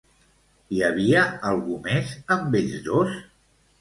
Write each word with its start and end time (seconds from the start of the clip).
Hi 0.75 0.79
havia 0.87 1.21
algú 1.49 1.77
més 1.89 2.17
amb 2.37 2.59
ells 2.61 2.81
dos? 2.89 3.17